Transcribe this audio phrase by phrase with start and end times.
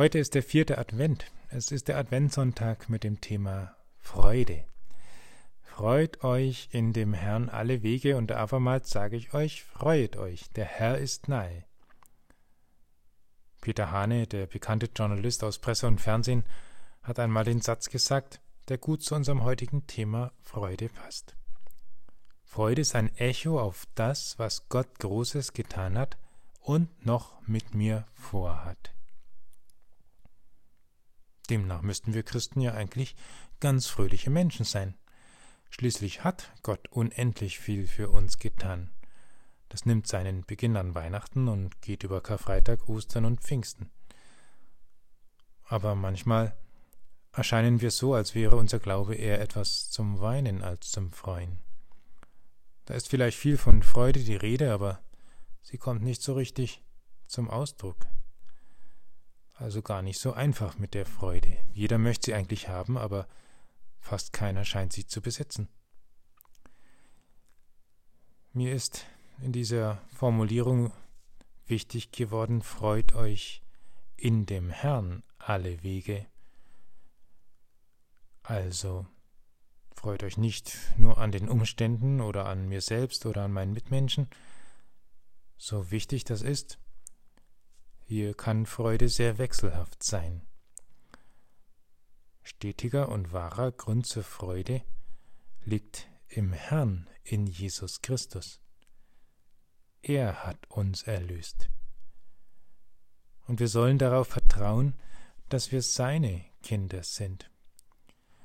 [0.00, 1.30] Heute ist der vierte Advent.
[1.50, 4.64] Es ist der Adventssonntag mit dem Thema Freude.
[5.60, 10.64] Freut euch in dem Herrn alle Wege und abermals sage ich euch, freut euch, der
[10.64, 11.66] Herr ist nahe.
[13.60, 16.46] Peter Hane, der bekannte Journalist aus Presse und Fernsehen,
[17.02, 21.36] hat einmal den Satz gesagt, der gut zu unserem heutigen Thema Freude passt.
[22.42, 26.16] Freude ist ein Echo auf das, was Gott Großes getan hat
[26.62, 28.94] und noch mit mir vorhat.
[31.50, 33.16] Demnach müssten wir Christen ja eigentlich
[33.58, 34.94] ganz fröhliche Menschen sein.
[35.70, 38.90] Schließlich hat Gott unendlich viel für uns getan.
[39.68, 43.90] Das nimmt seinen Beginn an Weihnachten und geht über Karfreitag, Ostern und Pfingsten.
[45.64, 46.56] Aber manchmal
[47.32, 51.58] erscheinen wir so, als wäre unser Glaube eher etwas zum Weinen als zum Freuen.
[52.84, 55.00] Da ist vielleicht viel von Freude die Rede, aber
[55.62, 56.84] sie kommt nicht so richtig
[57.26, 58.06] zum Ausdruck.
[59.60, 61.58] Also gar nicht so einfach mit der Freude.
[61.74, 63.28] Jeder möchte sie eigentlich haben, aber
[63.98, 65.68] fast keiner scheint sie zu besitzen.
[68.54, 69.04] Mir ist
[69.42, 70.94] in dieser Formulierung
[71.66, 73.62] wichtig geworden, freut euch
[74.16, 76.26] in dem Herrn alle Wege.
[78.42, 79.06] Also
[79.94, 84.30] freut euch nicht nur an den Umständen oder an mir selbst oder an meinen Mitmenschen,
[85.58, 86.78] so wichtig das ist,
[88.10, 90.42] hier kann Freude sehr wechselhaft sein.
[92.42, 94.82] Stetiger und wahrer Grund zur Freude
[95.64, 98.60] liegt im Herrn, in Jesus Christus.
[100.02, 101.70] Er hat uns erlöst.
[103.46, 104.98] Und wir sollen darauf vertrauen,
[105.48, 107.48] dass wir seine Kinder sind.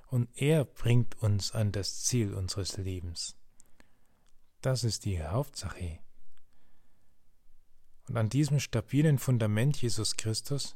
[0.06, 3.36] Und er bringt uns an das Ziel unseres Lebens.
[4.62, 6.05] Das ist die Hauptsache.
[8.08, 10.76] Und an diesem stabilen Fundament Jesus Christus,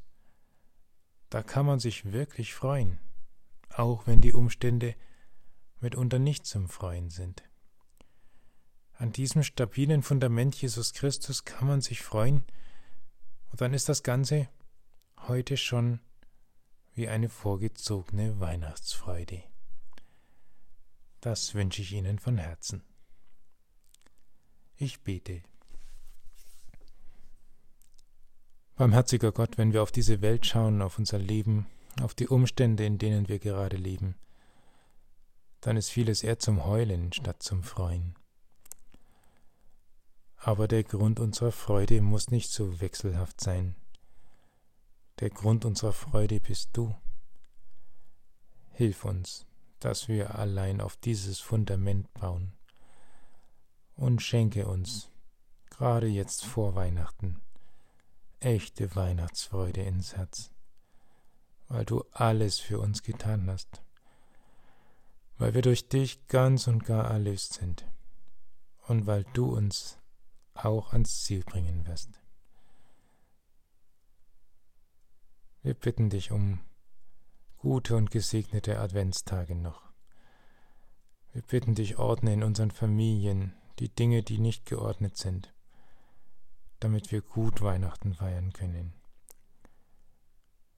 [1.29, 2.99] da kann man sich wirklich freuen,
[3.69, 4.95] auch wenn die Umstände
[5.79, 7.43] mitunter nicht zum Freuen sind.
[8.93, 12.43] An diesem stabilen Fundament Jesus Christus kann man sich freuen,
[13.51, 14.49] und dann ist das Ganze
[15.27, 15.99] heute schon
[16.93, 19.43] wie eine vorgezogene Weihnachtsfreude.
[21.21, 22.83] Das wünsche ich Ihnen von Herzen.
[24.75, 25.43] Ich bete.
[28.79, 31.67] Barmherziger Gott, wenn wir auf diese Welt schauen, auf unser Leben,
[32.01, 34.15] auf die Umstände, in denen wir gerade leben,
[35.59, 38.15] dann ist vieles eher zum Heulen statt zum Freuen.
[40.37, 43.75] Aber der Grund unserer Freude muss nicht so wechselhaft sein.
[45.19, 46.95] Der Grund unserer Freude bist du.
[48.71, 49.45] Hilf uns,
[49.81, 52.53] dass wir allein auf dieses Fundament bauen
[53.97, 55.11] und schenke uns,
[55.69, 57.41] gerade jetzt vor Weihnachten,
[58.39, 60.51] echte Weihnachtsfreude ins Herz,
[61.67, 63.81] weil du alles für uns getan hast,
[65.37, 67.85] weil wir durch dich ganz und gar erlöst sind
[68.87, 69.97] und weil du uns
[70.53, 72.09] auch ans Ziel bringen wirst.
[75.61, 76.59] Wir bitten dich um
[77.57, 79.81] gute und gesegnete Adventstage noch.
[81.33, 85.53] Wir bitten dich, ordne in unseren Familien die Dinge, die nicht geordnet sind
[86.79, 88.93] damit wir gut Weihnachten feiern können.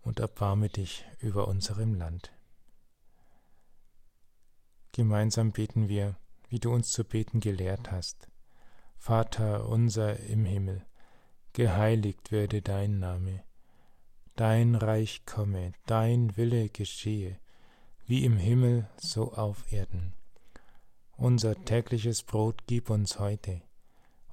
[0.02, 2.32] Und erbarme dich über unserem Land.
[4.94, 6.18] Gemeinsam beten wir,
[6.50, 8.28] wie du uns zu beten gelehrt hast.
[8.98, 10.86] Vater unser im Himmel,
[11.54, 13.44] geheiligt werde dein Name,
[14.36, 17.40] dein Reich komme, dein Wille geschehe,
[18.06, 20.14] wie im Himmel so auf Erden.
[21.16, 23.62] Unser tägliches Brot gib uns heute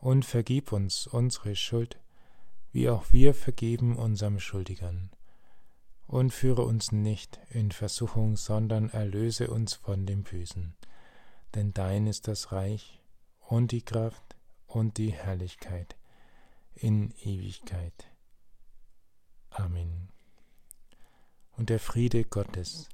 [0.00, 1.98] und vergib uns unsere Schuld,
[2.72, 5.10] wie auch wir vergeben unserem Schuldigern.
[6.06, 10.74] Und führe uns nicht in Versuchung, sondern erlöse uns von dem Bösen.
[11.54, 13.02] Denn dein ist das Reich
[13.40, 14.36] und die Kraft
[14.66, 15.96] und die Herrlichkeit
[16.74, 18.10] in Ewigkeit.
[19.50, 20.08] Amen.
[21.56, 22.88] Und der Friede Gottes,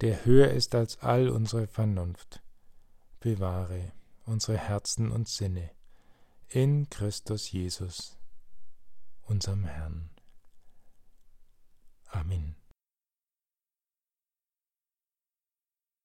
[0.00, 2.42] der höher ist als all unsere Vernunft,
[3.18, 3.92] bewahre
[4.26, 5.70] unsere Herzen und Sinne
[6.48, 8.16] in Christus Jesus,
[9.22, 10.10] unserem Herrn.
[12.12, 12.57] Amen.